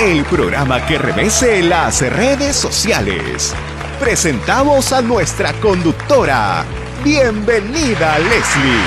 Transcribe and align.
El 0.00 0.24
programa 0.24 0.86
que 0.86 0.96
revese 0.96 1.62
las 1.62 2.00
redes 2.00 2.56
sociales. 2.56 3.54
Presentamos 4.00 4.94
a 4.94 5.02
nuestra 5.02 5.52
conductora. 5.60 6.64
Bienvenida, 7.04 8.18
Leslie. 8.18 8.80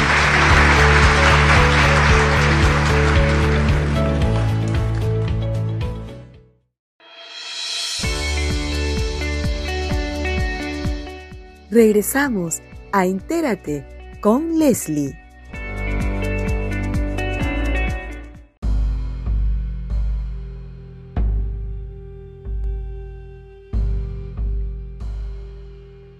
Regresamos 11.70 12.64
a 12.92 13.06
Entérate 13.06 14.18
con 14.20 14.58
Leslie. 14.58 15.23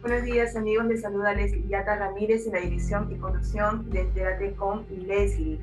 Buenos 0.04 0.24
días 0.24 0.54
amigos, 0.58 0.86
les 0.88 1.00
saluda 1.00 1.32
Leslie 1.32 1.66
Yata 1.70 1.96
Ramírez 1.96 2.46
en 2.46 2.52
la 2.52 2.60
dirección 2.60 3.10
y 3.10 3.16
conducción 3.16 3.90
de 3.90 4.02
Entérate 4.02 4.54
con 4.54 4.86
Leslie. 4.90 5.62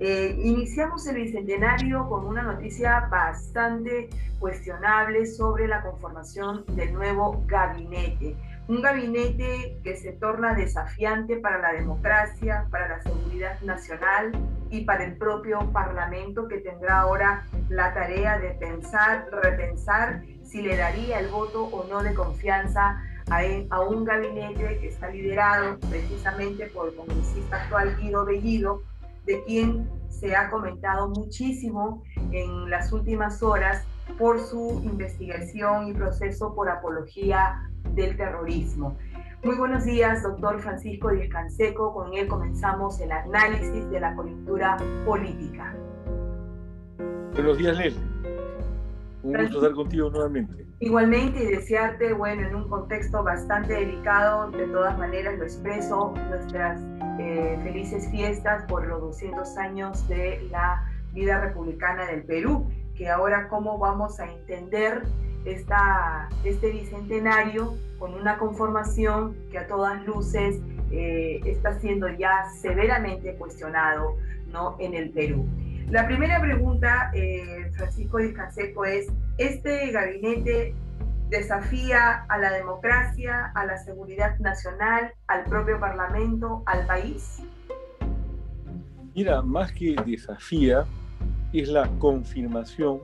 Eh, 0.00 0.36
iniciamos 0.42 1.06
el 1.06 1.14
bicentenario 1.14 2.08
con 2.08 2.26
una 2.26 2.42
noticia 2.42 3.06
bastante 3.08 4.08
cuestionable 4.40 5.24
sobre 5.26 5.68
la 5.68 5.82
conformación 5.82 6.64
del 6.74 6.94
nuevo 6.94 7.44
gabinete 7.46 8.34
un 8.68 8.82
gabinete 8.82 9.78
que 9.84 9.96
se 9.96 10.12
torna 10.12 10.54
desafiante 10.54 11.36
para 11.36 11.58
la 11.58 11.72
democracia, 11.72 12.66
para 12.70 12.88
la 12.88 13.02
seguridad 13.02 13.60
nacional 13.60 14.32
y 14.70 14.84
para 14.84 15.04
el 15.04 15.16
propio 15.16 15.70
Parlamento 15.72 16.48
que 16.48 16.58
tendrá 16.58 17.00
ahora 17.00 17.46
la 17.68 17.94
tarea 17.94 18.38
de 18.38 18.50
pensar, 18.50 19.28
repensar 19.30 20.22
si 20.42 20.62
le 20.62 20.76
daría 20.76 21.20
el 21.20 21.28
voto 21.28 21.64
o 21.64 21.86
no 21.88 22.02
de 22.02 22.14
confianza 22.14 23.00
a, 23.30 23.80
un 23.80 24.04
gabinete 24.04 24.78
que 24.78 24.88
está 24.88 25.10
liderado 25.10 25.78
precisamente 25.90 26.66
por 26.66 26.88
el 26.88 26.94
congresista 26.94 27.62
actual 27.62 27.96
Guido 28.00 28.24
Bellido, 28.24 28.82
de 29.24 29.42
quien 29.44 29.88
se 30.08 30.36
ha 30.36 30.48
comentado 30.48 31.08
muchísimo 31.08 32.02
en 32.30 32.70
las 32.70 32.92
últimas 32.92 33.42
horas 33.42 33.84
por 34.18 34.40
su 34.40 34.80
investigación 34.84 35.88
y 35.88 35.92
proceso 35.92 36.54
por 36.54 36.68
apología 36.68 37.68
del 37.94 38.16
terrorismo. 38.16 38.96
Muy 39.42 39.56
buenos 39.56 39.84
días, 39.84 40.22
doctor 40.22 40.60
Francisco 40.60 41.10
Díaz 41.10 41.28
Canseco. 41.28 41.92
Con 41.92 42.14
él 42.14 42.28
comenzamos 42.28 43.00
el 43.00 43.12
análisis 43.12 43.88
de 43.90 44.00
la 44.00 44.14
coyuntura 44.14 44.76
política. 45.04 45.74
Buenos 47.34 47.58
días, 47.58 47.76
Leslie. 47.76 48.02
Un 49.22 49.34
gusto 49.34 49.58
estar 49.58 49.72
contigo 49.72 50.10
nuevamente. 50.10 50.65
Igualmente 50.78 51.42
y 51.42 51.46
desearte, 51.46 52.12
bueno, 52.12 52.46
en 52.46 52.54
un 52.54 52.68
contexto 52.68 53.22
bastante 53.22 53.72
delicado, 53.72 54.50
de 54.50 54.66
todas 54.66 54.98
maneras 54.98 55.38
lo 55.38 55.44
expreso, 55.44 56.12
nuestras 56.28 56.82
eh, 57.18 57.58
felices 57.62 58.10
fiestas 58.10 58.64
por 58.64 58.86
los 58.86 59.00
200 59.00 59.56
años 59.56 60.06
de 60.06 60.46
la 60.50 60.84
vida 61.14 61.40
republicana 61.40 62.04
del 62.06 62.24
Perú, 62.24 62.70
que 62.94 63.08
ahora 63.08 63.48
cómo 63.48 63.78
vamos 63.78 64.20
a 64.20 64.30
entender 64.30 65.02
esta, 65.46 66.28
este 66.44 66.70
bicentenario 66.70 67.74
con 67.98 68.12
una 68.12 68.36
conformación 68.36 69.34
que 69.50 69.58
a 69.58 69.66
todas 69.66 70.04
luces 70.04 70.60
eh, 70.90 71.40
está 71.46 71.78
siendo 71.80 72.08
ya 72.10 72.50
severamente 72.60 73.34
cuestionado 73.36 74.16
¿no? 74.52 74.76
en 74.78 74.92
el 74.92 75.10
Perú. 75.10 75.46
La 75.88 76.06
primera 76.06 76.40
pregunta, 76.40 77.10
eh, 77.14 77.70
Francisco 77.74 78.18
Canseco, 78.34 78.84
es, 78.84 79.06
¿este 79.38 79.90
gabinete 79.90 80.74
desafía 81.28 82.24
a 82.28 82.38
la 82.38 82.52
democracia, 82.52 83.52
a 83.54 83.66
la 83.66 83.76
seguridad 83.78 84.38
nacional, 84.38 85.12
al 85.26 85.44
propio 85.44 85.78
Parlamento, 85.80 86.62
al 86.66 86.86
país? 86.86 87.42
Mira, 89.14 89.42
más 89.42 89.72
que 89.72 89.96
desafía, 90.06 90.84
es 91.52 91.68
la 91.68 91.88
confirmación 91.98 93.00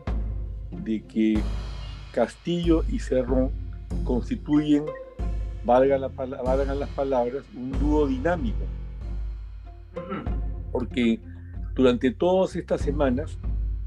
de 0.71 1.03
que 1.03 1.41
Castillo 2.13 2.85
y 2.89 2.99
Cerrón 2.99 3.51
constituyen, 4.05 4.85
valga 5.65 5.99
la, 5.99 6.09
valgan 6.09 6.79
las 6.79 6.91
palabras, 6.91 7.45
un 7.55 7.73
dúo 7.73 8.07
dinámico. 8.07 8.65
Porque 10.71 11.21
durante 11.75 12.11
todas 12.11 12.57
estas 12.57 12.81
semanas, 12.83 13.39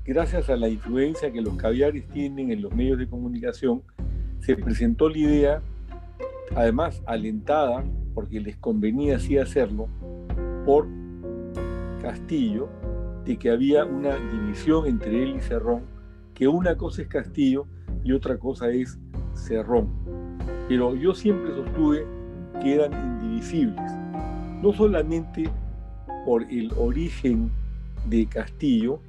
gracias 0.05 0.49
a 0.49 0.55
la 0.55 0.69
influencia 0.69 1.31
que 1.31 1.41
los 1.41 1.55
caviares 1.55 2.07
tienen 2.07 2.51
en 2.51 2.61
los 2.61 2.73
medios 2.73 2.99
de 2.99 3.07
comunicación, 3.07 3.81
se 4.39 4.55
presentó 4.55 5.09
la 5.09 5.17
idea, 5.17 5.61
además 6.55 7.01
alentada, 7.07 7.83
porque 8.13 8.39
les 8.39 8.55
convenía 8.57 9.15
así 9.15 9.37
hacerlo, 9.37 9.87
por 10.65 10.87
Castillo, 12.01 12.69
de 13.25 13.37
que 13.37 13.49
había 13.49 13.83
una 13.83 14.15
división 14.17 14.85
entre 14.85 15.23
él 15.23 15.37
y 15.37 15.41
Cerrón, 15.41 15.81
que 16.35 16.47
una 16.47 16.77
cosa 16.77 17.01
es 17.01 17.07
Castillo 17.07 17.65
y 18.03 18.11
otra 18.11 18.37
cosa 18.37 18.69
es 18.69 18.99
Cerrón. 19.33 19.89
Pero 20.69 20.95
yo 20.95 21.15
siempre 21.15 21.51
sostuve 21.55 22.05
que 22.61 22.75
eran 22.75 22.93
indivisibles, 22.93 23.91
no 24.61 24.71
solamente 24.71 25.49
por 26.25 26.43
el 26.43 26.71
origen 26.77 27.49
de 28.07 28.27
Castillo, 28.27 28.99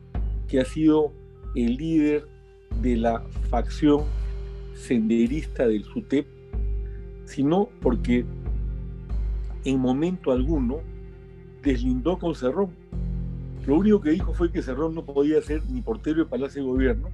que 0.48 0.60
ha 0.60 0.64
sido 0.64 1.12
el 1.54 1.76
líder 1.76 2.26
de 2.80 2.96
la 2.96 3.20
facción 3.50 4.04
senderista 4.74 5.66
del 5.66 5.84
SUTEP, 5.84 6.26
sino 7.24 7.68
porque 7.80 8.24
en 9.64 9.80
momento 9.80 10.30
alguno 10.30 10.78
deslindó 11.62 12.18
con 12.18 12.34
Cerrón. 12.34 12.70
Lo 13.66 13.76
único 13.76 14.00
que 14.00 14.10
dijo 14.10 14.32
fue 14.32 14.52
que 14.52 14.62
Cerrón 14.62 14.94
no 14.94 15.04
podía 15.04 15.42
ser 15.42 15.62
ni 15.68 15.80
portero 15.80 16.18
de 16.18 16.26
Palacio 16.26 16.62
de 16.62 16.68
Gobierno, 16.68 17.08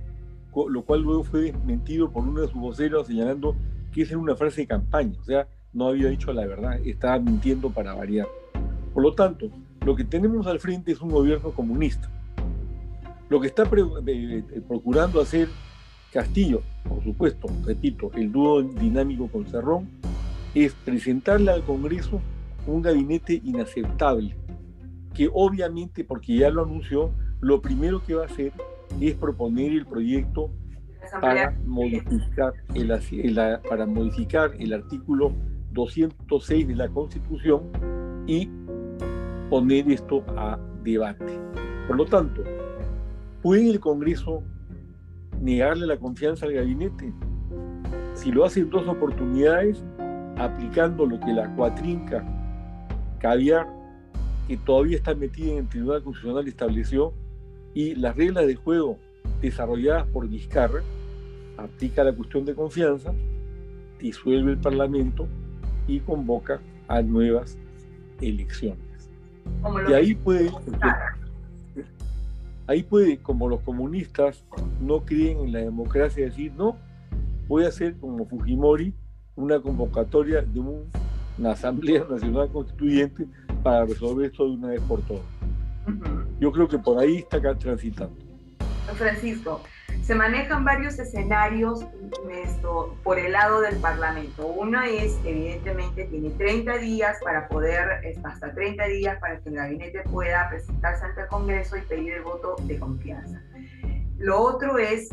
lo 0.69 0.83
cual 0.83 1.01
luego 1.01 1.25
fue 1.25 1.41
desmentido 1.43 2.11
por 2.11 2.25
uno 2.25 2.43
de 2.43 2.49
sus 2.49 2.61
voceros 2.61 3.07
señalando 3.07 3.57
que 3.93 4.03
esa 4.03 4.13
era 4.13 4.19
una 4.19 4.37
frase 4.37 4.63
de 4.63 4.67
campaña, 4.67 5.19
o 5.21 5.25
sea, 5.25 5.49
no 5.73 5.89
había 5.89 6.09
dicho 6.09 6.33
la 6.33 6.47
verdad, 6.47 6.79
estaba 6.85 7.19
mintiendo 7.19 7.71
para 7.71 7.95
variar. 7.95 8.27
Por 8.93 9.03
lo 9.03 9.15
tanto, 9.15 9.49
lo 9.85 9.97
que 9.97 10.05
tenemos 10.05 10.47
al 10.47 10.61
frente 10.61 10.93
es 10.93 11.01
un 11.01 11.11
gobierno 11.11 11.53
comunista. 11.53 12.11
Lo 13.33 13.41
que 13.41 13.47
está 13.47 13.63
eh, 13.63 14.45
eh, 14.47 14.61
procurando 14.69 15.19
hacer 15.19 15.49
Castillo, 16.13 16.61
por 16.87 17.03
supuesto, 17.03 17.49
repito, 17.65 18.11
el 18.13 18.31
dúo 18.31 18.63
dinámico 18.63 19.27
con 19.29 19.47
Cerrón, 19.47 19.89
es 20.55 20.75
presentarle 20.75 21.51
al 21.51 21.63
Congreso 21.63 22.21
un 22.67 22.83
gabinete 22.83 23.41
inaceptable, 23.43 24.37
que 25.15 25.31
obviamente, 25.33 26.05
porque 26.05 26.37
ya 26.37 26.51
lo 26.51 26.65
anunció, 26.65 27.11
lo 27.41 27.63
primero 27.63 28.05
que 28.05 28.17
va 28.17 28.25
a 28.25 28.27
hacer 28.27 28.53
es 29.01 29.15
proponer 29.15 29.73
el 29.73 29.87
proyecto 29.87 30.51
para 31.19 31.57
modificar 31.65 32.53
el, 32.75 33.61
para 33.67 33.87
modificar 33.87 34.51
el 34.59 34.75
artículo 34.75 35.33
206 35.71 36.69
de 36.69 36.77
la 36.77 36.87
Constitución 36.91 37.63
y 38.27 38.51
poner 39.49 39.91
esto 39.91 40.23
a 40.37 40.59
debate. 40.85 41.41
Por 41.89 41.97
lo 41.97 42.05
tanto, 42.05 42.45
¿puede 43.43 43.71
el 43.71 43.81
Congreso 43.81 44.43
negarle 45.41 45.87
la 45.87 45.99
confianza 45.99 46.47
al 46.47 46.53
gabinete? 46.53 47.13
Si 48.15 48.31
lo 48.31 48.45
hace 48.45 48.61
en 48.61 48.71
dos 48.71 48.87
oportunidades, 48.87 49.85
aplicando 50.37 51.07
lo 51.07 51.19
que 51.21 51.33
la 51.33 51.55
cuatrinca 51.55 52.25
caviar, 53.19 53.67
que 54.49 54.57
todavía 54.57 54.97
está 54.97 55.15
metida 55.15 55.53
en 55.53 55.59
el 55.59 55.69
Tribunal 55.69 56.03
Constitucional, 56.03 56.49
estableció, 56.49 57.13
y 57.75 57.95
las 57.95 58.17
reglas 58.17 58.47
de 58.47 58.55
juego 58.55 58.99
desarrolladas 59.41 60.07
por 60.09 60.29
Vizcarra 60.29 60.83
aplica 61.57 62.05
la 62.05 62.13
cuestión 62.13 62.45
de 62.45 62.55
confianza, 62.55 63.13
disuelve 63.99 64.53
el 64.53 64.59
Parlamento 64.59 65.27
y 65.87 66.01
convoca 66.01 66.61
a 66.89 67.03
nuevas 67.03 67.59
elecciones. 68.21 69.11
Y 69.89 69.93
ahí 69.93 70.15
puede, 70.15 70.51
ahí 72.67 72.83
puede, 72.83 73.19
como 73.19 73.49
los 73.49 73.61
comunistas 73.61 74.45
no 74.81 75.05
creen 75.05 75.41
en 75.41 75.53
la 75.53 75.61
democracia, 75.61 76.25
decir, 76.25 76.53
no, 76.57 76.77
voy 77.49 77.65
a 77.65 77.69
hacer 77.69 77.97
como 77.97 78.27
Fujimori, 78.27 78.95
una 79.35 79.61
convocatoria 79.61 80.43
de 80.43 80.61
una 80.61 81.53
Asamblea 81.53 82.05
Nacional 82.11 82.51
Constituyente 82.51 83.27
para 83.63 83.85
resolver 83.85 84.27
esto 84.27 84.45
de 84.45 84.53
una 84.53 84.69
vez 84.69 84.81
por 84.83 85.01
todas. 85.03 85.23
Yo 86.39 86.53
creo 86.53 86.69
que 86.69 86.79
por 86.79 86.99
ahí 86.99 87.17
está 87.17 87.41
transitando. 87.59 88.17
Francisco, 88.95 89.63
se 90.03 90.15
manejan 90.17 90.65
varios 90.65 90.99
escenarios 90.99 91.87
por 93.05 93.19
el 93.19 93.33
lado 93.33 93.61
del 93.61 93.77
Parlamento. 93.77 94.47
Uno 94.47 94.83
es, 94.83 95.19
evidentemente, 95.25 96.05
tiene 96.07 96.31
30 96.31 96.79
días 96.79 97.19
para 97.23 97.49
poder, 97.49 98.01
hasta 98.25 98.53
30 98.53 98.85
días 98.87 99.19
para 99.21 99.39
que 99.41 99.49
el 99.49 99.55
gabinete 99.57 100.01
pueda 100.11 100.49
presentarse 100.51 101.05
ante 101.05 101.23
el 101.23 101.29
Congreso 101.29 101.77
y 101.77 101.83
pedir 101.83 102.15
el 102.15 102.23
voto 102.23 102.57
de 102.65 102.79
confianza. 102.79 103.41
Lo 104.19 104.41
otro 104.41 104.79
es 104.79 105.11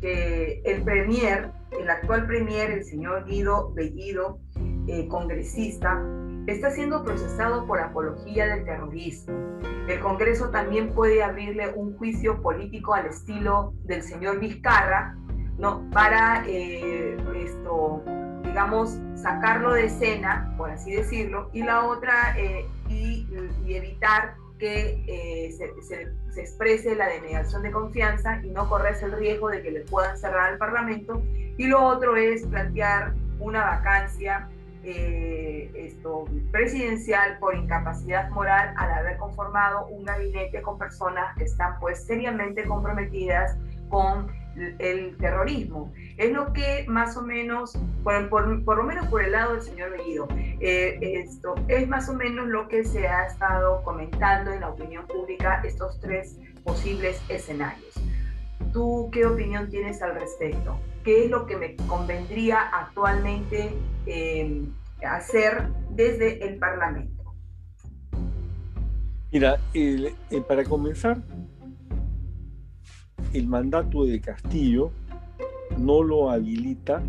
que 0.00 0.60
el 0.64 0.82
Premier, 0.82 1.50
el 1.78 1.88
actual 1.88 2.26
Premier, 2.26 2.70
el 2.70 2.84
señor 2.84 3.24
Guido 3.26 3.72
Bellido, 3.72 4.40
eh, 4.88 5.06
congresista, 5.08 6.02
está 6.48 6.70
siendo 6.70 7.04
procesado 7.04 7.66
por 7.66 7.80
apología 7.80 8.46
del 8.46 8.64
terrorismo. 8.64 9.32
El 9.88 9.98
Congreso 10.00 10.50
también 10.50 10.90
puede 10.94 11.22
abrirle 11.22 11.72
un 11.74 11.96
juicio 11.96 12.40
político 12.40 12.94
al 12.94 13.06
estilo 13.06 13.74
del 13.84 14.02
señor 14.02 14.38
Vizcarra, 14.38 15.16
¿no? 15.58 15.88
Para 15.90 16.44
eh, 16.46 17.16
esto, 17.34 18.02
digamos, 18.44 18.96
sacarlo 19.16 19.72
de 19.72 19.86
escena, 19.86 20.54
por 20.56 20.70
así 20.70 20.92
decirlo, 20.92 21.50
y 21.52 21.62
la 21.64 21.84
otra, 21.86 22.36
eh, 22.38 22.64
y, 22.88 23.26
evitar 23.66 24.34
que 24.58 25.02
eh, 25.08 25.50
se, 25.52 25.82
se, 25.82 26.40
exprese 26.40 26.94
la 26.94 27.08
denegación 27.08 27.62
de 27.62 27.72
confianza 27.72 28.40
y 28.44 28.50
no 28.50 28.68
corres 28.68 29.02
el 29.02 29.12
riesgo 29.12 29.48
de 29.48 29.62
que 29.62 29.72
le 29.72 29.80
puedan 29.80 30.16
cerrar 30.16 30.52
al 30.52 30.58
Parlamento. 30.58 31.20
Y 31.58 31.66
lo 31.66 31.82
otro 31.82 32.16
es 32.16 32.46
plantear 32.46 33.14
una 33.40 33.64
vacancia 33.64 34.48
eh, 34.84 35.70
esto, 35.74 36.24
presidencial 36.50 37.38
por 37.38 37.54
incapacidad 37.54 38.30
moral 38.30 38.74
al 38.76 38.90
haber 38.92 39.16
conformado 39.16 39.86
un 39.86 40.04
gabinete 40.04 40.60
con 40.62 40.78
personas 40.78 41.36
que 41.36 41.44
están 41.44 41.78
pues 41.78 42.04
seriamente 42.04 42.64
comprometidas 42.64 43.56
con 43.88 44.30
el 44.78 45.16
terrorismo. 45.18 45.92
Es 46.16 46.32
lo 46.32 46.52
que 46.52 46.84
más 46.88 47.16
o 47.16 47.22
menos, 47.22 47.78
por, 48.02 48.28
por, 48.28 48.76
lo 48.76 48.82
menos 48.82 49.06
por 49.06 49.22
el 49.22 49.32
lado 49.32 49.54
del 49.54 49.62
señor 49.62 49.90
Bellido, 49.90 50.28
eh, 50.60 50.98
esto 51.00 51.54
es 51.68 51.88
más 51.88 52.08
o 52.08 52.14
menos 52.14 52.48
lo 52.48 52.68
que 52.68 52.84
se 52.84 53.06
ha 53.08 53.26
estado 53.26 53.82
comentando 53.82 54.52
en 54.52 54.60
la 54.60 54.68
opinión 54.68 55.06
pública, 55.06 55.62
estos 55.64 56.00
tres 56.00 56.38
posibles 56.64 57.20
escenarios. 57.28 57.94
¿Tú 58.72 59.10
qué 59.12 59.26
opinión 59.26 59.68
tienes 59.68 60.02
al 60.02 60.14
respecto? 60.14 60.78
Qué 61.02 61.24
es 61.24 61.30
lo 61.30 61.46
que 61.46 61.56
me 61.56 61.76
convendría 61.88 62.60
actualmente 62.60 63.70
eh, 64.06 64.64
hacer 65.04 65.68
desde 65.90 66.46
el 66.46 66.58
Parlamento. 66.58 67.22
Mira, 69.30 69.58
para 70.46 70.64
comenzar, 70.64 71.22
el 73.32 73.46
mandato 73.46 74.04
de 74.04 74.20
Castillo 74.20 74.92
no 75.78 76.02
lo 76.02 76.30
habilita 76.30 77.02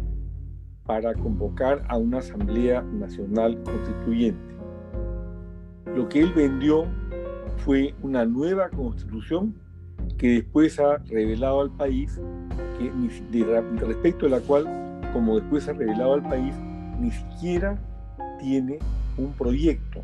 para 0.86 1.14
convocar 1.14 1.84
a 1.88 1.98
una 1.98 2.20
Asamblea 2.20 2.82
Nacional 2.82 3.62
Constituyente. 3.64 4.56
Lo 5.96 6.08
que 6.08 6.22
él 6.22 6.34
vendió 6.34 6.86
fue 7.58 7.94
una 8.02 8.26
nueva 8.26 8.70
constitución 8.70 9.56
que 10.18 10.30
después 10.30 10.80
ha 10.80 10.98
revelado 10.98 11.62
al 11.62 11.72
país 11.72 12.20
respecto 13.80 14.26
a 14.26 14.30
la 14.30 14.40
cual, 14.40 14.66
como 15.14 15.40
después 15.40 15.68
ha 15.68 15.74
revelado 15.74 16.14
al 16.14 16.24
país, 16.24 16.54
ni 17.00 17.12
siquiera 17.12 17.80
tiene 18.40 18.80
un 19.18 19.34
proyecto, 19.34 20.04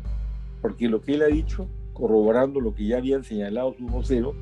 porque 0.62 0.88
lo 0.88 1.00
que 1.00 1.14
él 1.14 1.22
ha 1.22 1.26
dicho, 1.26 1.68
corroborando 1.92 2.60
lo 2.60 2.74
que 2.74 2.86
ya 2.86 2.98
habían 2.98 3.24
señalado 3.24 3.74
sus 3.74 3.90
voceros, 3.90 4.34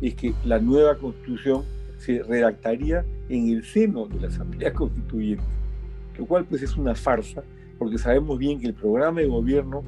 es 0.00 0.14
que 0.14 0.34
la 0.44 0.58
nueva 0.58 0.96
constitución 0.96 1.64
se 1.98 2.22
redactaría 2.22 3.04
en 3.28 3.48
el 3.50 3.64
seno 3.64 4.06
de 4.06 4.20
la 4.20 4.28
Asamblea 4.28 4.72
Constituyente, 4.74 5.44
lo 6.18 6.26
cual 6.26 6.44
pues 6.44 6.62
es 6.62 6.76
una 6.76 6.94
farsa, 6.94 7.42
porque 7.78 7.98
sabemos 7.98 8.38
bien 8.38 8.60
que 8.60 8.66
el 8.66 8.74
programa 8.74 9.20
de 9.20 9.26
gobierno 9.26 9.82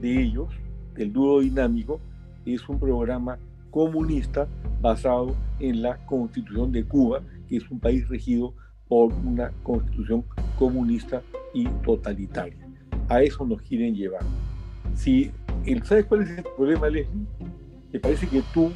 de 0.00 0.22
ellos, 0.22 0.48
del 0.94 1.12
dúo 1.12 1.40
dinámico, 1.40 2.00
es 2.44 2.68
un 2.68 2.78
programa 2.78 3.38
comunista 3.70 4.48
basado 4.80 5.34
en 5.58 5.82
la 5.82 5.96
constitución 6.06 6.72
de 6.72 6.84
Cuba, 6.84 7.22
que 7.50 7.56
es 7.56 7.70
un 7.70 7.80
país 7.80 8.08
regido 8.08 8.54
por 8.88 9.12
una 9.12 9.50
constitución 9.64 10.24
comunista 10.56 11.20
y 11.52 11.66
totalitaria. 11.84 12.66
A 13.08 13.22
eso 13.22 13.44
nos 13.44 13.60
quieren 13.62 13.94
llevar. 13.94 14.22
Si, 14.94 15.32
¿Sabes 15.84 16.06
cuál 16.06 16.22
es 16.22 16.30
el 16.30 16.44
problema, 16.56 16.88
Leslie? 16.88 17.26
Me 17.92 17.98
parece 17.98 18.28
que 18.28 18.42
tú, 18.54 18.70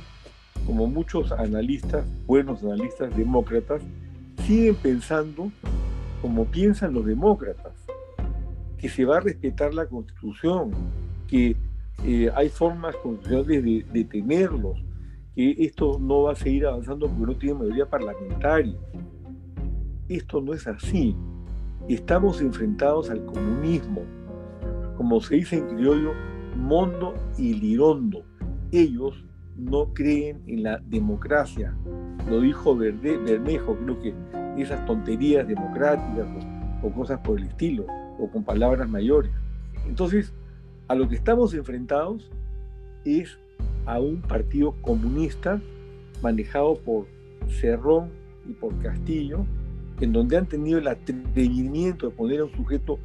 como 0.67 0.88
muchos 0.88 1.31
analistas, 1.31 2.05
buenos 2.26 2.65
analistas 2.65 3.17
demócratas, 3.17 3.81
siguen 4.44 4.75
pensando 4.75 5.53
como 6.20 6.47
piensan 6.47 6.94
los 6.94 7.06
demócratas, 7.06 7.73
que 8.79 8.88
se 8.88 9.05
va 9.05 9.19
a 9.19 9.20
respetar 9.20 9.73
la 9.73 9.87
constitución, 9.87 10.73
que 11.29 11.56
eh, 12.05 12.31
hay 12.35 12.49
formas 12.49 12.97
constitucionales 12.97 13.62
de 13.62 13.87
detenerlos, 13.93 14.82
que 15.34 15.54
esto 15.58 15.98
no 15.98 16.22
va 16.22 16.32
a 16.32 16.36
seguir 16.36 16.66
avanzando 16.66 17.08
porque 17.08 17.32
no 17.32 17.38
tiene 17.38 17.58
mayoría 17.58 17.86
parlamentaria. 17.88 18.76
Esto 20.08 20.40
no 20.40 20.54
es 20.54 20.66
así. 20.66 21.16
Estamos 21.88 22.40
enfrentados 22.40 23.10
al 23.10 23.25
comunismo. 23.25 24.02
Como 24.96 25.20
se 25.20 25.36
dice 25.36 25.56
en 25.58 25.66
criollo, 25.69 26.12
mondo 26.56 27.14
y 27.36 27.54
lirondo. 27.54 28.25
Ellos 28.70 29.25
no 29.56 29.92
creen 29.92 30.42
en 30.46 30.62
la 30.62 30.78
democracia. 30.78 31.76
Lo 32.28 32.40
dijo 32.40 32.76
Verde, 32.76 33.19
Bermejo, 33.19 33.76
creo 33.76 34.00
que 34.00 34.14
esas 34.56 34.84
tonterías 34.86 35.46
democráticas 35.46 36.26
o, 36.82 36.86
o 36.86 36.92
cosas 36.92 37.20
por 37.20 37.38
el 37.38 37.46
estilo, 37.46 37.86
o 38.19 38.28
con 38.31 38.44
palabras 38.44 38.88
mayores. 38.88 39.32
Entonces, 39.86 40.32
a 40.88 40.94
lo 40.94 41.08
que 41.08 41.16
estamos 41.16 41.54
enfrentados 41.54 42.31
es 43.04 43.38
a 43.86 44.00
un 44.00 44.20
partido 44.20 44.72
comunista 44.82 45.60
manejado 46.22 46.76
por 46.76 47.06
Cerrón 47.48 48.08
y 48.48 48.52
por 48.52 48.76
Castillo, 48.78 49.44
en 50.00 50.12
donde 50.12 50.36
han 50.36 50.46
tenido 50.46 50.79
el 50.79 50.88
atrevimiento 50.88 52.08
de 52.08 52.14
poner 52.14 52.41
a 52.41 52.44
un 52.44 52.53
sujeto 52.53 52.98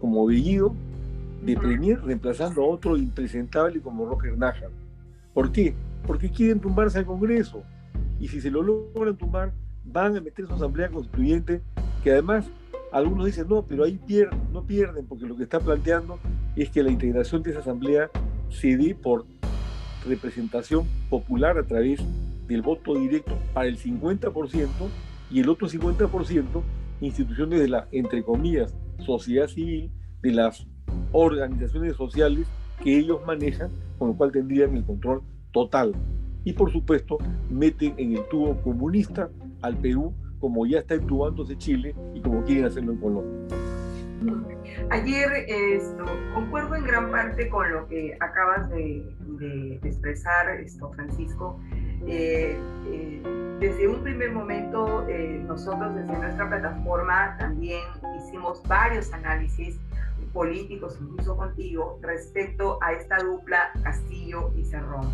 como 0.00 0.26
Bellido 0.26 0.74
de 1.44 1.56
premier 1.56 2.00
reemplazando 2.02 2.62
a 2.62 2.66
otro 2.66 2.96
impresentable 2.96 3.80
como 3.80 4.06
Roger 4.06 4.36
Najar. 4.38 4.70
¿Por 5.34 5.50
qué? 5.52 5.74
Porque 6.06 6.30
quieren 6.30 6.60
tumbarse 6.60 6.98
al 6.98 7.06
Congreso. 7.06 7.62
Y 8.20 8.28
si 8.28 8.40
se 8.40 8.50
lo 8.50 8.62
logran 8.62 9.16
tumbar, 9.16 9.52
van 9.84 10.16
a 10.16 10.20
meter 10.20 10.46
su 10.46 10.54
asamblea 10.54 10.88
constituyente, 10.88 11.60
que 12.04 12.12
además 12.12 12.46
algunos 12.92 13.26
dicen, 13.26 13.48
no, 13.48 13.62
pero 13.62 13.84
ahí 13.84 13.98
pierden, 14.06 14.38
no 14.52 14.62
pierden, 14.62 15.06
porque 15.06 15.26
lo 15.26 15.36
que 15.36 15.44
está 15.44 15.58
planteando 15.58 16.18
es 16.54 16.70
que 16.70 16.82
la 16.82 16.90
integración 16.90 17.42
de 17.42 17.50
esa 17.50 17.60
asamblea 17.60 18.10
se 18.50 18.76
dé 18.76 18.94
por 18.94 19.24
representación 20.06 20.86
popular 21.08 21.58
a 21.58 21.64
través 21.64 22.00
del 22.46 22.62
voto 22.62 22.94
directo 22.94 23.36
para 23.54 23.68
el 23.68 23.78
50% 23.78 24.68
y 25.30 25.40
el 25.40 25.48
otro 25.48 25.68
50% 25.68 26.62
instituciones 27.00 27.60
de 27.60 27.68
la, 27.68 27.88
entre 27.92 28.22
comillas, 28.22 28.74
sociedad 28.98 29.48
civil, 29.48 29.90
de 30.22 30.32
las 30.32 30.66
organizaciones 31.12 31.96
sociales 31.96 32.46
que 32.82 32.98
ellos 32.98 33.20
manejan, 33.26 33.70
con 33.98 34.08
lo 34.08 34.14
cual 34.14 34.32
tendrían 34.32 34.76
el 34.76 34.84
control 34.84 35.22
total. 35.52 35.92
Y 36.44 36.52
por 36.52 36.72
supuesto, 36.72 37.18
meten 37.50 37.94
en 37.98 38.16
el 38.16 38.28
tubo 38.28 38.60
comunista 38.62 39.30
al 39.62 39.76
Perú, 39.76 40.14
como 40.38 40.66
ya 40.66 40.80
está 40.80 40.94
entubándose 40.94 41.56
Chile 41.56 41.94
y 42.14 42.20
como 42.20 42.44
quieren 42.44 42.64
hacerlo 42.64 42.92
en 42.92 42.98
Colombia. 42.98 43.71
Ayer 44.90 45.44
esto, 45.48 46.04
concuerdo 46.34 46.76
en 46.76 46.84
gran 46.84 47.10
parte 47.10 47.48
con 47.48 47.72
lo 47.72 47.86
que 47.88 48.16
acabas 48.20 48.68
de, 48.70 49.04
expresar, 49.82 50.48
esto, 50.60 50.92
Francisco. 50.92 51.60
Eh, 52.06 52.56
eh, 52.86 53.22
desde 53.58 53.88
un 53.88 54.02
primer 54.02 54.32
momento, 54.32 55.06
eh, 55.08 55.42
nosotros 55.46 55.94
desde 55.94 56.16
nuestra 56.16 56.48
plataforma 56.48 57.36
también 57.38 57.80
hicimos 58.18 58.62
varios 58.68 59.12
análisis 59.12 59.76
políticos, 60.32 60.98
incluso 61.00 61.36
contigo, 61.36 61.98
respecto 62.02 62.78
a 62.82 62.92
esta 62.92 63.18
dupla 63.18 63.70
Castillo 63.82 64.52
y 64.56 64.64
Cerrón. 64.64 65.12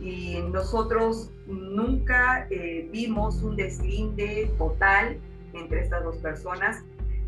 Y 0.00 0.38
nosotros 0.52 1.30
nunca 1.46 2.48
vimos 2.90 3.42
un 3.42 3.56
deslinde 3.56 4.50
total 4.58 5.18
entre 5.54 5.80
estas 5.80 6.02
dos 6.02 6.16
personas 6.16 6.82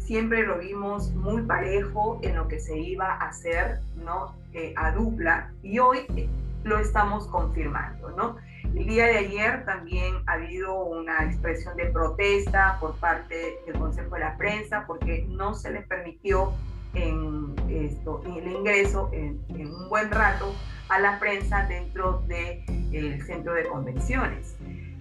siempre 0.05 0.47
lo 0.47 0.59
vimos 0.59 1.11
muy 1.13 1.43
parejo 1.43 2.21
en 2.23 2.37
lo 2.37 2.47
que 2.47 2.61
se 2.61 2.79
iba 2.79 3.13
a 3.13 3.29
hacer, 3.29 3.81
¿no? 4.05 4.35
Eh, 4.53 4.73
a 4.77 4.93
dupla, 4.93 5.51
y 5.63 5.79
hoy 5.79 6.01
eh, 6.17 6.29
lo 6.63 6.79
estamos 6.79 7.27
confirmando, 7.27 8.11
¿no? 8.11 8.37
El 8.63 8.87
día 8.87 9.07
de 9.07 9.19
ayer 9.19 9.65
también 9.65 10.17
ha 10.27 10.33
habido 10.33 10.75
una 10.85 11.25
expresión 11.25 11.77
de 11.77 11.87
protesta 11.87 12.79
por 12.81 12.95
parte 12.97 13.57
del 13.67 13.79
Consejo 13.79 14.15
de 14.15 14.21
la 14.21 14.37
Prensa 14.37 14.85
porque 14.87 15.27
no 15.29 15.55
se 15.55 15.71
les 15.71 15.87
permitió 15.87 16.53
el 16.95 18.47
ingreso 18.47 19.11
en, 19.13 19.41
un 19.49 19.89
buen 19.89 20.11
rato 20.11 20.55
a 20.89 20.99
la 21.01 21.19
prensa 21.19 21.67
dentro 21.67 22.23
del 22.27 23.25
centro 23.27 23.55
de 23.55 23.65
convenciones, 23.65 24.57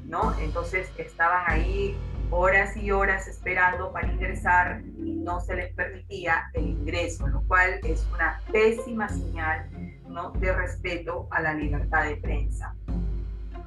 ¿no? 0.05 0.33
Entonces 0.39 0.89
estaban 0.97 1.43
ahí 1.47 1.95
horas 2.33 2.75
y 2.75 2.91
horas 2.91 3.27
esperando 3.27 3.91
para 3.91 4.11
ingresar 4.11 4.81
y 4.97 5.13
no 5.13 5.39
se 5.39 5.55
les 5.55 5.73
permitía 5.75 6.49
el 6.53 6.67
ingreso, 6.67 7.27
lo 7.27 7.41
cual 7.43 7.79
es 7.83 8.07
una 8.13 8.41
pésima 8.51 9.07
señal 9.07 9.69
¿no? 10.09 10.31
de 10.31 10.51
respeto 10.51 11.27
a 11.29 11.41
la 11.41 11.53
libertad 11.53 12.05
de 12.05 12.17
prensa. 12.17 12.75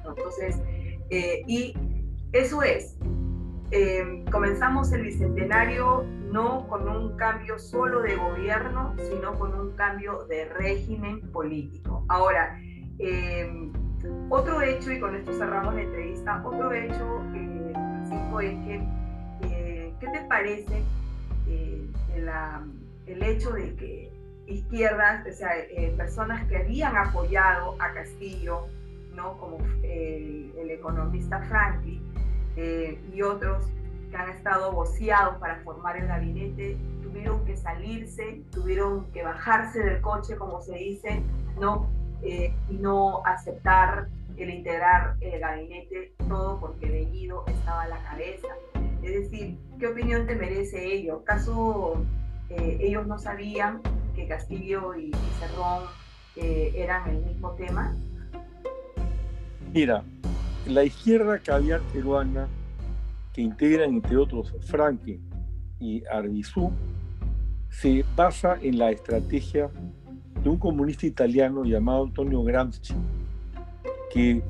Entonces, 0.05 0.59
eh, 1.09 1.43
y 1.47 1.73
eso 2.33 2.61
es, 2.61 2.97
eh, 3.71 4.25
comenzamos 4.31 4.91
el 4.91 5.03
bicentenario 5.03 6.03
no 6.31 6.67
con 6.67 6.89
un 6.89 7.15
cambio 7.15 7.57
solo 7.59 8.01
de 8.01 8.15
gobierno, 8.15 8.93
sino 9.09 9.33
con 9.39 9.57
un 9.57 9.71
cambio 9.77 10.25
de 10.25 10.45
régimen 10.45 11.21
político. 11.31 12.03
Ahora, 12.09 12.59
eh, 12.99 13.71
otro 14.29 14.61
hecho, 14.61 14.91
y 14.91 14.99
con 14.99 15.15
esto 15.15 15.31
cerramos 15.33 15.73
la 15.73 15.81
entrevista, 15.81 16.41
otro 16.45 16.71
hecho, 16.73 17.21
Francisco, 18.29 18.39
es 18.41 18.55
que, 18.65 19.93
¿qué 19.99 20.07
te 20.07 20.21
parece 20.27 20.83
el 23.05 23.23
hecho 23.23 23.51
de 23.51 23.75
que 23.75 24.11
izquierdas, 24.47 25.25
o 25.27 25.33
sea, 25.33 25.51
personas 25.95 26.45
que 26.47 26.57
habían 26.57 26.95
apoyado 26.97 27.75
a 27.79 27.93
Castillo, 27.93 28.67
como 29.39 29.57
el, 29.83 30.69
economista 30.69 31.41
Franklin 31.43 32.01
eh, 32.55 32.99
y 33.13 33.21
otros 33.21 33.63
que 34.11 34.15
han 34.15 34.29
estado 34.29 34.71
voceados 34.71 35.37
para 35.37 35.57
formar 35.61 35.97
el 35.97 36.07
gabinete, 36.07 36.77
tuvieron 37.01 37.43
que 37.45 37.57
salirse, 37.57 38.43
tuvieron 38.51 39.05
que 39.11 39.23
bajarse 39.23 39.79
del 39.79 40.01
coche, 40.01 40.35
como 40.35 40.61
se 40.61 40.75
dice, 40.75 41.23
¿no? 41.59 41.89
Eh, 42.21 42.53
y 42.69 42.75
no 42.75 43.25
aceptar 43.25 44.07
el 44.37 44.49
integrar 44.49 45.17
el 45.21 45.39
gabinete, 45.39 46.13
todo 46.27 46.59
porque 46.59 46.89
Bellido 46.89 47.43
estaba 47.47 47.83
a 47.83 47.87
la 47.87 48.03
cabeza. 48.03 48.47
Es 49.03 49.11
decir, 49.11 49.57
¿qué 49.79 49.87
opinión 49.87 50.27
te 50.27 50.35
merece 50.35 50.93
ello? 50.93 51.21
¿Acaso 51.21 52.03
eh, 52.49 52.77
ellos 52.81 53.07
no 53.07 53.17
sabían 53.17 53.81
que 54.15 54.27
Castillo 54.27 54.95
y, 54.95 55.11
Cerrón 55.39 55.83
eran 56.35 57.09
el 57.09 57.25
mismo 57.25 57.51
tema? 57.55 57.95
Mira, 59.73 60.03
la 60.67 60.83
izquierda 60.83 61.39
caviar 61.39 61.81
peruana, 61.93 62.47
que 63.33 63.41
integran 63.41 63.89
entre 63.89 64.17
otros 64.17 64.53
Franke 64.67 65.19
y 65.79 66.03
Arbizú, 66.05 66.71
se 67.69 68.03
basa 68.15 68.57
en 68.61 68.77
la 68.77 68.91
estrategia 68.91 69.69
de 70.43 70.49
un 70.49 70.57
comunista 70.57 71.05
italiano 71.05 71.63
llamado 71.63 72.03
Antonio 72.03 72.43
Gramsci, 72.43 72.93
que 74.13 74.41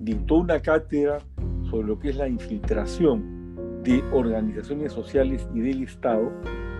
dictó 0.00 0.36
una 0.36 0.60
cátedra 0.60 1.18
sobre 1.70 1.86
lo 1.86 1.98
que 1.98 2.10
es 2.10 2.16
la 2.16 2.28
infiltración 2.28 3.82
de 3.82 4.02
organizaciones 4.12 4.92
sociales 4.92 5.48
y 5.54 5.60
del 5.60 5.82
Estado 5.84 6.32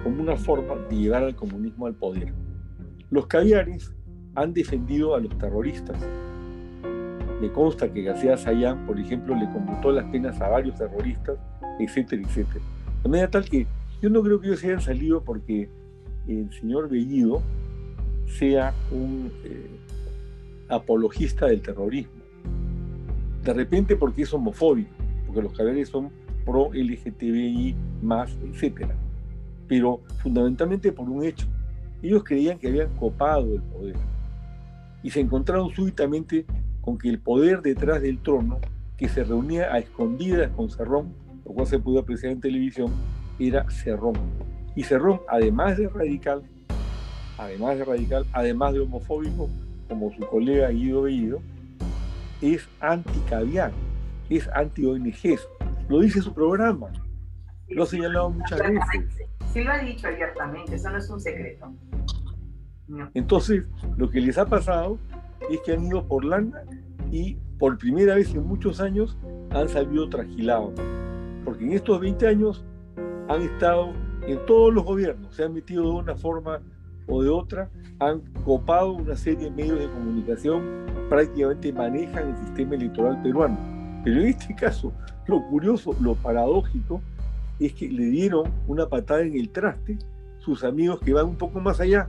como 0.02 0.22
una 0.22 0.36
forma 0.36 0.74
de 0.88 0.96
llevar 0.96 1.24
al 1.24 1.34
comunismo 1.34 1.86
al 1.86 1.94
poder. 1.94 2.32
Los 3.10 3.26
caviares 3.26 3.92
han 4.34 4.52
defendido 4.52 5.14
a 5.14 5.20
los 5.20 5.36
terroristas, 5.38 5.98
me 7.40 7.52
consta 7.52 7.92
que 7.92 8.02
García 8.02 8.36
Sayán, 8.36 8.86
por 8.86 8.98
ejemplo, 8.98 9.34
le 9.34 9.50
computó 9.50 9.92
las 9.92 10.06
penas 10.06 10.40
a 10.40 10.48
varios 10.48 10.76
terroristas, 10.76 11.38
etcétera, 11.78 12.22
etcétera. 12.22 12.64
De 13.02 13.08
manera 13.08 13.30
tal 13.30 13.44
que 13.44 13.66
yo 14.00 14.08
no 14.08 14.22
creo 14.22 14.40
que 14.40 14.48
ellos 14.48 14.64
hayan 14.64 14.80
salido 14.80 15.22
porque 15.22 15.68
el 16.26 16.50
señor 16.52 16.88
Bellido 16.88 17.42
sea 18.26 18.74
un 18.90 19.30
eh, 19.44 19.68
apologista 20.68 21.46
del 21.46 21.62
terrorismo. 21.62 22.12
De 23.42 23.52
repente 23.52 23.96
porque 23.96 24.22
es 24.22 24.34
homofóbico, 24.34 24.90
porque 25.26 25.42
los 25.42 25.52
caballeros 25.52 25.88
son 25.88 26.10
pro 26.44 26.70
LGTBI 26.72 27.74
más, 28.02 28.36
etcétera. 28.42 28.94
Pero 29.68 30.00
fundamentalmente 30.22 30.92
por 30.92 31.08
un 31.08 31.24
hecho. 31.24 31.46
Ellos 32.02 32.22
creían 32.24 32.58
que 32.58 32.68
habían 32.68 32.94
copado 32.96 33.54
el 33.54 33.62
poder 33.62 33.96
y 35.02 35.10
se 35.10 35.20
encontraron 35.20 35.70
súbitamente 35.70 36.44
con 36.80 36.98
que 36.98 37.08
el 37.08 37.20
poder 37.20 37.62
detrás 37.62 38.02
del 38.02 38.18
trono, 38.18 38.58
que 38.96 39.08
se 39.08 39.22
reunía 39.22 39.72
a 39.72 39.78
escondidas 39.78 40.50
con 40.50 40.68
Cerrón, 40.68 41.14
lo 41.44 41.52
cual 41.52 41.66
se 41.66 41.78
pudo 41.78 42.00
apreciar 42.00 42.32
en 42.32 42.40
televisión, 42.40 42.92
era 43.38 43.70
Cerrón. 43.70 44.14
Y 44.74 44.82
Cerrón, 44.82 45.20
además 45.28 45.78
de 45.78 45.88
radical, 45.88 46.42
además 47.38 47.78
de 47.78 47.84
radical, 47.84 48.26
además 48.32 48.72
de 48.72 48.80
homofóbico, 48.80 49.48
como 49.88 50.12
su 50.12 50.26
colega 50.26 50.68
Guido 50.70 51.02
Bellido, 51.02 51.40
es 52.40 52.68
anti-caviar, 52.80 53.72
es 54.28 54.48
anti-ONGs. 54.48 55.48
Lo 55.88 56.00
dice 56.00 56.20
su 56.20 56.34
programa, 56.34 56.88
lo 57.68 57.82
ha 57.82 57.86
señalado 57.86 58.30
muchas 58.30 58.60
veces. 58.60 59.28
Sí 59.52 59.62
lo 59.62 59.72
ha 59.72 59.78
dicho 59.78 60.08
abiertamente, 60.08 60.74
eso 60.74 60.90
no 60.90 60.98
es 60.98 61.08
un 61.08 61.20
secreto. 61.20 61.72
Entonces, 63.14 63.64
lo 63.96 64.10
que 64.10 64.20
les 64.20 64.38
ha 64.38 64.46
pasado 64.46 64.98
es 65.50 65.60
que 65.60 65.72
han 65.72 65.86
ido 65.86 66.06
por 66.06 66.24
lana 66.24 66.62
y 67.10 67.36
por 67.58 67.78
primera 67.78 68.14
vez 68.14 68.34
en 68.34 68.46
muchos 68.46 68.80
años 68.80 69.16
han 69.50 69.68
salido 69.68 70.08
trasquilados. 70.08 70.74
Porque 71.44 71.64
en 71.64 71.72
estos 71.72 72.00
20 72.00 72.26
años 72.28 72.64
han 73.28 73.42
estado 73.42 73.92
en 74.26 74.44
todos 74.46 74.72
los 74.72 74.84
gobiernos, 74.84 75.34
se 75.34 75.44
han 75.44 75.52
metido 75.52 75.84
de 75.84 75.90
una 75.90 76.16
forma 76.16 76.60
o 77.06 77.22
de 77.22 77.28
otra, 77.28 77.70
han 77.98 78.20
copado 78.44 78.92
una 78.92 79.16
serie 79.16 79.44
de 79.44 79.50
medios 79.50 79.78
de 79.78 79.88
comunicación, 79.88 80.62
prácticamente 81.08 81.72
manejan 81.72 82.30
el 82.30 82.46
sistema 82.46 82.74
electoral 82.74 83.22
peruano. 83.22 83.58
Pero 84.04 84.20
en 84.20 84.26
este 84.28 84.54
caso, 84.54 84.92
lo 85.26 85.42
curioso, 85.48 85.94
lo 86.00 86.14
paradójico, 86.14 87.00
es 87.58 87.72
que 87.72 87.88
le 87.88 88.06
dieron 88.06 88.50
una 88.66 88.88
patada 88.88 89.22
en 89.22 89.34
el 89.34 89.48
traste 89.48 89.98
sus 90.38 90.62
amigos 90.62 91.00
que 91.00 91.12
van 91.12 91.26
un 91.26 91.36
poco 91.36 91.58
más 91.60 91.80
allá, 91.80 92.08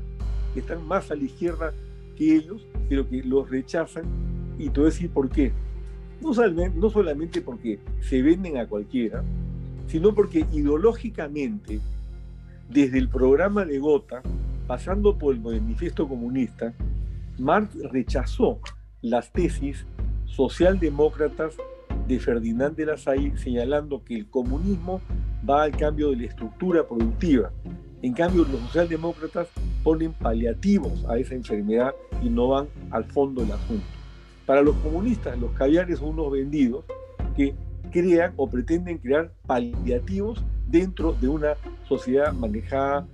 que 0.53 0.59
están 0.59 0.85
más 0.87 1.09
a 1.09 1.15
la 1.15 1.23
izquierda 1.23 1.73
que 2.15 2.35
ellos, 2.35 2.65
pero 2.89 3.07
que 3.09 3.23
los 3.23 3.49
rechazan. 3.49 4.03
Y 4.59 4.69
te 4.69 4.79
voy 4.79 4.89
a 4.89 4.91
decir 4.91 5.09
por 5.09 5.29
qué. 5.29 5.51
No 6.21 6.31
no 6.75 6.89
solamente 6.89 7.41
porque 7.41 7.79
se 8.01 8.21
venden 8.21 8.57
a 8.57 8.67
cualquiera, 8.67 9.23
sino 9.87 10.13
porque 10.13 10.45
ideológicamente, 10.51 11.79
desde 12.69 12.97
el 12.97 13.07
programa 13.07 13.65
de 13.65 13.79
Gota, 13.79 14.21
pasando 14.67 15.17
por 15.17 15.33
el 15.33 15.41
manifiesto 15.41 16.07
comunista, 16.07 16.73
Marx 17.39 17.75
rechazó 17.91 18.59
las 19.01 19.31
tesis 19.31 19.85
socialdemócratas 20.25 21.55
de 22.07 22.19
Ferdinand 22.19 22.75
de 22.75 22.85
la 22.85 22.97
Salle, 22.97 23.37
señalando 23.37 24.03
que 24.03 24.15
el 24.15 24.29
comunismo 24.29 25.01
va 25.49 25.63
al 25.63 25.75
cambio 25.75 26.09
de 26.11 26.17
la 26.17 26.25
estructura 26.25 26.87
productiva. 26.87 27.51
En 28.01 28.13
cambio, 28.13 28.45
los 28.49 28.61
socialdemócratas 28.61 29.47
ponen 29.83 30.13
paliativos 30.13 31.05
a 31.09 31.17
esa 31.17 31.35
enfermedad 31.35 31.93
y 32.21 32.29
no 32.29 32.49
van 32.49 32.67
al 32.91 33.05
fondo 33.05 33.41
del 33.41 33.53
asunto. 33.53 33.85
Para 34.45 34.61
los 34.61 34.75
comunistas, 34.77 35.37
los 35.39 35.51
caviares 35.51 35.99
son 35.99 36.09
unos 36.09 36.31
vendidos 36.31 36.85
que 37.35 37.55
crean 37.91 38.33
o 38.37 38.49
pretenden 38.49 38.97
crear 38.97 39.31
paliativos 39.45 40.43
dentro 40.67 41.13
de 41.13 41.27
una 41.27 41.53
sociedad 41.87 42.33
manejada 42.33 43.07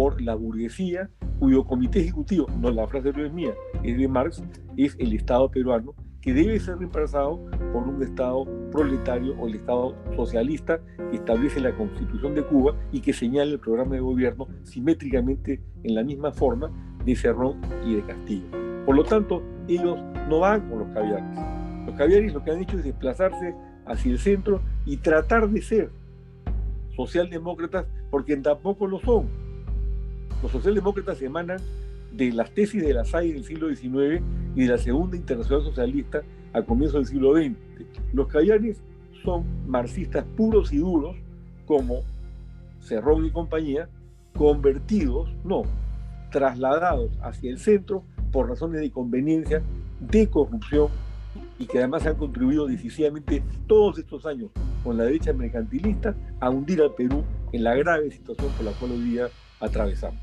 por 0.00 0.22
la 0.22 0.34
burguesía, 0.34 1.10
cuyo 1.40 1.62
comité 1.62 2.00
ejecutivo, 2.00 2.46
no 2.58 2.70
la 2.70 2.86
frase 2.86 3.12
no 3.12 3.22
es 3.22 3.30
mía, 3.34 3.52
es 3.82 3.98
de 3.98 4.08
Marx, 4.08 4.42
es 4.78 4.96
el 4.98 5.12
Estado 5.12 5.50
peruano, 5.50 5.94
que 6.22 6.32
debe 6.32 6.58
ser 6.58 6.78
reemplazado 6.78 7.38
por 7.70 7.86
un 7.86 8.02
Estado 8.02 8.46
proletario 8.72 9.38
o 9.38 9.46
el 9.46 9.56
Estado 9.56 9.94
socialista 10.16 10.80
que 11.10 11.18
establece 11.18 11.60
la 11.60 11.76
Constitución 11.76 12.34
de 12.34 12.42
Cuba 12.42 12.76
y 12.92 13.00
que 13.00 13.12
señala 13.12 13.52
el 13.52 13.58
programa 13.58 13.96
de 13.96 14.00
gobierno 14.00 14.48
simétricamente 14.62 15.60
en 15.82 15.94
la 15.94 16.02
misma 16.02 16.32
forma 16.32 16.70
de 17.04 17.14
Cerrón 17.14 17.60
y 17.84 17.96
de 17.96 18.02
Castillo. 18.02 18.46
Por 18.86 18.96
lo 18.96 19.04
tanto, 19.04 19.42
ellos 19.68 19.98
no 20.30 20.38
van 20.38 20.66
con 20.70 20.78
los 20.78 20.88
caviares. 20.94 21.38
Los 21.84 21.94
caviares 21.94 22.32
lo 22.32 22.42
que 22.42 22.52
han 22.52 22.62
hecho 22.62 22.78
es 22.78 22.84
desplazarse 22.84 23.54
hacia 23.84 24.12
el 24.12 24.18
centro 24.18 24.62
y 24.86 24.96
tratar 24.96 25.50
de 25.50 25.60
ser 25.60 25.90
socialdemócratas 26.96 27.84
porque 28.10 28.34
tampoco 28.38 28.86
lo 28.86 28.98
son. 29.00 29.49
Los 30.42 30.52
socialdemócratas 30.52 31.20
emanan 31.22 31.58
de 32.12 32.32
las 32.32 32.50
tesis 32.52 32.82
de 32.82 32.94
la 32.94 33.04
SAI 33.04 33.32
del 33.32 33.44
siglo 33.44 33.68
XIX 33.68 34.22
y 34.54 34.62
de 34.62 34.68
la 34.68 34.78
Segunda 34.78 35.16
Internacional 35.16 35.64
Socialista 35.64 36.22
a 36.52 36.62
comienzos 36.62 37.00
del 37.00 37.06
siglo 37.06 37.34
XX. 37.34 37.56
Los 38.12 38.26
caviares 38.26 38.82
son 39.22 39.44
marxistas 39.66 40.24
puros 40.36 40.72
y 40.72 40.78
duros, 40.78 41.16
como 41.66 42.00
Cerrón 42.80 43.26
y 43.26 43.30
compañía, 43.30 43.88
convertidos, 44.36 45.30
no, 45.44 45.62
trasladados 46.30 47.10
hacia 47.22 47.50
el 47.50 47.58
centro 47.58 48.02
por 48.32 48.48
razones 48.48 48.80
de 48.80 48.90
conveniencia, 48.90 49.62
de 50.00 50.28
corrupción 50.28 50.88
y 51.58 51.66
que 51.66 51.78
además 51.78 52.06
han 52.06 52.16
contribuido 52.16 52.66
decisivamente 52.66 53.42
todos 53.66 53.98
estos 53.98 54.24
años 54.24 54.50
con 54.82 54.96
la 54.96 55.04
derecha 55.04 55.32
mercantilista 55.32 56.14
a 56.40 56.48
hundir 56.48 56.80
al 56.80 56.94
Perú 56.94 57.22
en 57.52 57.64
la 57.64 57.74
grave 57.74 58.10
situación 58.10 58.50
por 58.56 58.64
la 58.64 58.72
cual 58.72 58.92
hoy 58.92 59.00
día 59.02 59.28
atravesamos. 59.60 60.20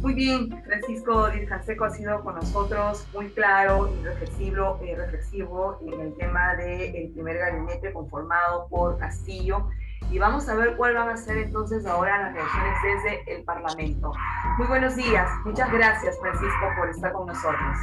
Muy 0.00 0.14
bien, 0.14 0.50
Francisco 0.64 1.28
Díaz 1.30 1.48
Canseco 1.48 1.84
ha 1.84 1.90
sido 1.90 2.22
con 2.22 2.34
nosotros 2.34 3.06
muy 3.14 3.28
claro 3.30 3.92
y 3.92 4.04
reflexivo, 4.04 4.80
eh, 4.84 4.96
reflexivo 4.96 5.78
en 5.86 6.00
el 6.00 6.16
tema 6.16 6.56
del 6.56 7.10
primer 7.12 7.38
gabinete 7.38 7.92
conformado 7.92 8.66
por 8.68 8.98
Castillo. 8.98 9.68
Y 10.10 10.18
vamos 10.18 10.48
a 10.48 10.56
ver 10.56 10.76
cuál 10.76 10.94
van 10.94 11.08
a 11.08 11.16
ser 11.16 11.38
entonces 11.38 11.86
ahora 11.86 12.20
las 12.20 12.34
reacciones 12.34 12.74
desde 12.82 13.36
el 13.36 13.44
Parlamento. 13.44 14.12
Muy 14.58 14.66
buenos 14.66 14.96
días. 14.96 15.28
Muchas 15.44 15.72
gracias, 15.72 16.18
Francisco, 16.20 16.66
por 16.76 16.90
estar 16.90 17.12
con 17.12 17.28
nosotros. 17.28 17.78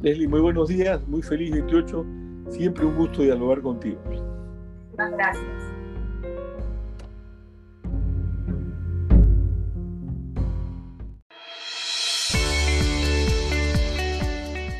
Leslie, 0.00 0.28
muy 0.28 0.40
buenos 0.40 0.68
días. 0.68 1.00
Muy 1.08 1.22
feliz 1.22 1.50
28. 1.52 2.06
Siempre 2.50 2.84
un 2.84 2.96
gusto 2.96 3.22
dialogar 3.22 3.60
contigo. 3.62 4.00
Muchas 4.90 5.10
gracias. 5.12 5.81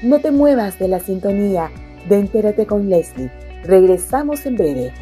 No 0.02 0.18
te 0.18 0.32
muevas 0.32 0.80
de 0.80 0.88
la 0.88 0.98
sintonía 0.98 1.70
de 2.08 2.18
Entérate 2.18 2.66
con 2.66 2.90
Leslie. 2.90 3.30
Regresamos 3.62 4.44
en 4.46 4.56
breve. 4.56 4.92